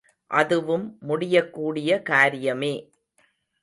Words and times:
அதுவும் 0.31 0.85
முடியக்கூடிய 1.01 2.01
காரியமே. 2.09 2.75